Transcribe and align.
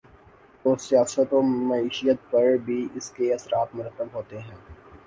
تو 0.63 0.75
سیاست 0.75 1.33
ومعیشت 1.33 2.31
پر 2.31 2.57
بھی 2.65 2.87
اس 2.95 3.11
کے 3.11 3.33
اثرات 3.33 3.75
مرتب 3.75 4.07
ہوتے 4.13 4.39
ہیں۔ 4.39 4.57